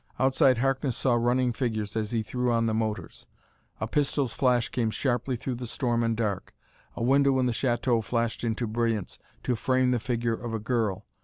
Outside 0.17 0.57
Harkness 0.57 0.97
saw 0.97 1.13
running 1.13 1.53
figures 1.53 1.95
as 1.95 2.09
he 2.09 2.23
threw 2.23 2.51
on 2.51 2.65
the 2.65 2.73
motors. 2.73 3.27
A 3.79 3.85
pistol's 3.85 4.33
flash 4.33 4.67
came 4.69 4.89
sharply 4.89 5.35
through 5.35 5.53
the 5.53 5.67
storm 5.67 6.01
and 6.01 6.17
dark. 6.17 6.55
A 6.95 7.03
window 7.03 7.37
in 7.37 7.45
the 7.45 7.53
chateau 7.53 8.01
flashed 8.01 8.43
into 8.43 8.65
brilliance 8.65 9.19
to 9.43 9.55
frame 9.55 9.91
the 9.91 9.99
figure 9.99 10.33
of 10.33 10.55
a 10.55 10.59
girl. 10.59 11.05